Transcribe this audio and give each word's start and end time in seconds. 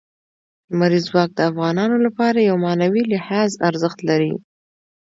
لمریز 0.71 1.03
ځواک 1.09 1.29
د 1.35 1.39
افغانانو 1.51 1.97
لپاره 2.05 2.39
په 2.49 2.55
معنوي 2.63 3.03
لحاظ 3.13 3.49
ارزښت 3.69 3.99
لري. 4.09 4.33